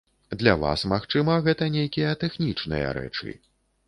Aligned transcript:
Для 0.43 0.53
вас, 0.61 0.85
магчыма, 0.93 1.35
гэта 1.47 1.67
нейкія 1.75 2.13
тэхнічныя 2.23 2.87
рэчы. 2.99 3.35